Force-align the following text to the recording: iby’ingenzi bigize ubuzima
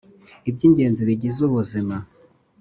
iby’ingenzi 0.49 1.01
bigize 1.09 1.39
ubuzima 1.47 1.95